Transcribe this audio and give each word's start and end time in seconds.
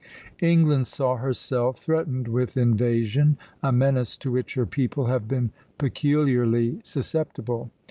England 0.39 0.87
saw 0.87 1.17
herself 1.17 1.77
threatened 1.77 2.27
with 2.27 2.57
invasion, 2.57 3.37
a 3.61 3.71
menace 3.71 4.17
to 4.17 4.31
which 4.31 4.55
her 4.55 4.65
people 4.65 5.05
have 5.05 5.27
been 5.27 5.51
peculiarly 5.77 6.79
susceptible. 6.83 7.69